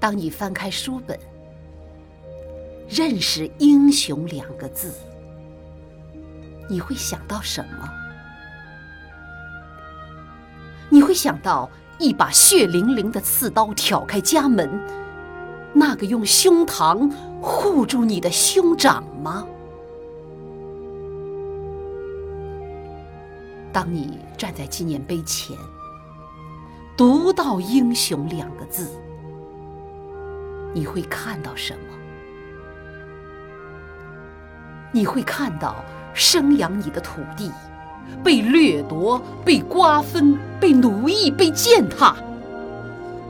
[0.00, 1.18] 当你翻开书本，
[2.88, 4.92] 认识“英雄”两个字，
[6.70, 7.90] 你会想到什么？
[10.88, 11.68] 你会想到
[11.98, 14.70] 一把血淋淋的刺刀挑开家门，
[15.74, 17.10] 那个用胸膛
[17.42, 19.46] 护住你的兄长吗？
[23.72, 25.56] 当你站在纪念碑前，
[26.96, 28.88] 读到“英雄”两个字，
[30.74, 31.80] 你会看到什么？
[34.90, 35.76] 你会看到
[36.14, 37.52] 生养你的土地
[38.24, 42.16] 被掠夺、被瓜分、被奴役、被践踏，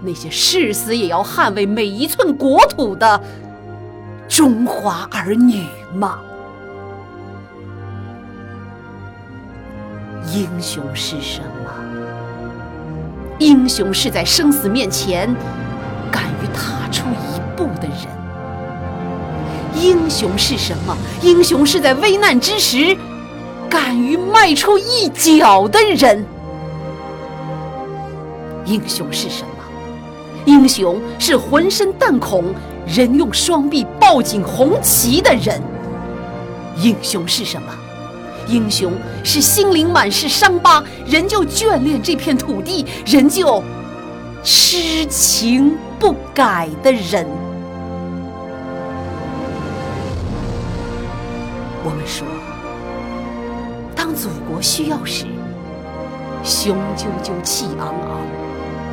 [0.00, 3.20] 那些誓死也要捍卫每一寸国土的
[4.28, 6.20] 中华儿女吗？
[10.34, 11.70] 英雄是什么？
[13.38, 15.28] 英雄是在生死面前
[16.12, 18.06] 敢于踏出一步的人。
[19.74, 20.96] 英雄是什么？
[21.22, 22.96] 英雄是在危难之时
[23.68, 26.24] 敢于迈出一脚的人。
[28.66, 29.48] 英雄是什么？
[30.44, 32.54] 英雄是浑身弹孔
[32.86, 35.60] 仍用双臂抱紧红旗的人。
[36.76, 37.68] 英雄是什么？
[38.48, 38.92] 英雄
[39.24, 43.62] 是心灵满是伤疤，仍旧眷恋这片土地，仍旧
[44.44, 47.24] 痴情不改的人。
[51.84, 52.26] 我们说，
[53.94, 55.26] 当祖国需要时，
[56.42, 58.20] 雄赳赳气昂昂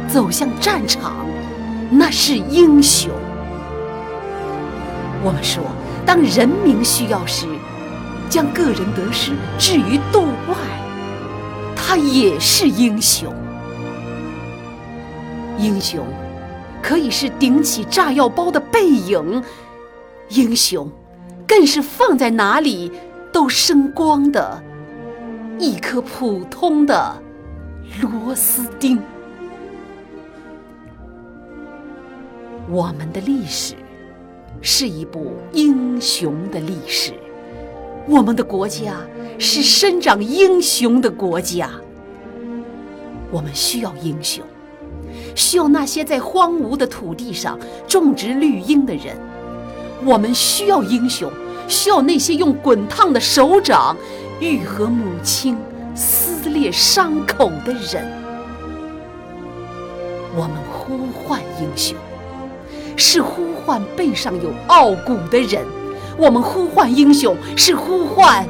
[0.08, 1.26] 走向战场，
[1.90, 3.10] 那是英雄。
[5.24, 5.64] 我们说，
[6.06, 7.48] 当人民需要时，
[8.30, 10.56] 将个人得失置于度外，
[11.76, 13.34] 他也是英雄。
[15.60, 16.06] 英雄
[16.82, 19.44] 可以是顶起炸药包的背影，
[20.30, 20.90] 英雄
[21.46, 22.90] 更是放在哪里
[23.32, 24.64] 都生光的
[25.60, 27.22] 一颗普通的
[28.02, 28.98] 螺丝钉。
[32.70, 33.74] 我们的历史
[34.62, 37.14] 是一部英雄的历史。
[38.08, 38.96] 我们的国家
[39.38, 41.70] 是生长英雄的国家，
[43.30, 44.44] 我们需要英雄，
[45.40, 47.58] 需要那些在荒芜的土地上
[47.88, 49.16] 种植绿荫的人；
[50.04, 51.32] 我们需要英雄，
[51.66, 53.96] 需要那些用滚烫的手掌
[54.42, 55.58] 愈合母亲
[55.96, 58.06] 撕裂伤口的人。
[60.36, 61.96] 我们呼唤英雄，
[62.98, 65.66] 是呼唤背上有傲骨的人。
[66.18, 68.46] 我们呼唤英雄，是呼唤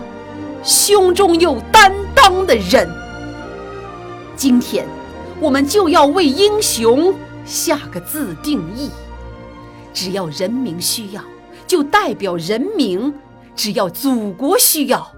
[0.64, 2.90] 胸中有担当的人。
[4.36, 4.88] 今天，
[5.42, 7.14] 我们就要为英雄
[7.46, 8.90] 下个自定义：
[9.94, 11.24] 只要人民需要，
[11.66, 13.14] 就代表人民；
[13.56, 15.10] 只要祖国需要，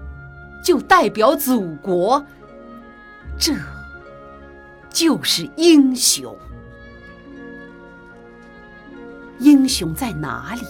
[0.64, 2.24] 就代表祖国。
[3.36, 3.52] 这
[4.90, 6.36] 就是英雄。
[9.40, 10.62] 英雄在哪里？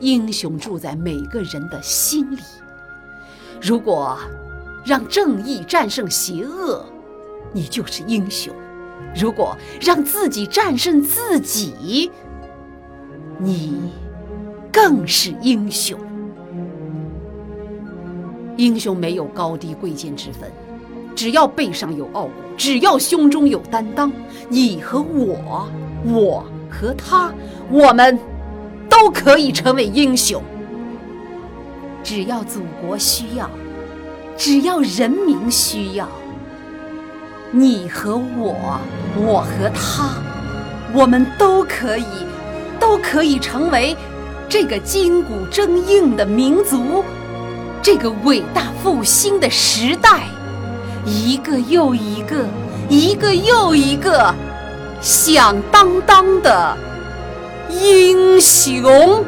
[0.00, 2.40] 英雄住在每个人的心里。
[3.60, 4.18] 如果
[4.86, 6.86] 让正义战胜邪恶，
[7.52, 8.52] 你就是英雄；
[9.14, 12.10] 如果让自己战胜自己，
[13.38, 13.90] 你
[14.72, 15.98] 更是英雄。
[18.56, 20.50] 英雄没有高低贵贱之分，
[21.14, 24.12] 只要背上有傲骨，只要胸中有担当，
[24.48, 25.68] 你和我，
[26.04, 27.32] 我和他，
[27.70, 28.18] 我们。
[28.88, 30.40] 都可以成为英雄，
[32.02, 33.50] 只要祖国需要，
[34.36, 36.08] 只要人民需要，
[37.52, 38.80] 你和我，
[39.16, 40.14] 我和他，
[40.92, 42.04] 我们都可以，
[42.78, 43.96] 都可以成为
[44.48, 47.04] 这个筋骨铮硬的民族，
[47.80, 50.24] 这个伟大复兴的时代，
[51.04, 52.44] 一个又一个，
[52.88, 54.34] 一个又一个
[55.00, 56.76] 响当当的。
[57.70, 59.24] 英雄。